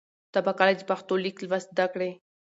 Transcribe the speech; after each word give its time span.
ته 0.31 0.39
به 0.45 0.51
کله 0.57 0.73
د 0.77 0.81
پښتو 0.89 1.13
لیک 1.23 1.37
لوست 1.49 1.69
زده 1.73 1.85
کړې؟ 1.93 2.11